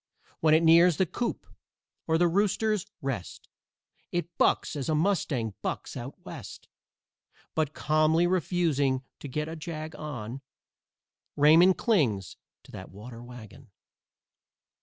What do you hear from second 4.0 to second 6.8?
It bucks as a mustang bucks out West.